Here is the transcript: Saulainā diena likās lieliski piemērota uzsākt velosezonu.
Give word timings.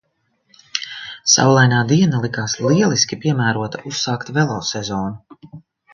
Saulainā 1.33 1.83
diena 1.93 2.23
likās 2.25 2.57
lieliski 2.63 3.21
piemērota 3.27 3.83
uzsākt 3.93 4.37
velosezonu. 4.39 5.59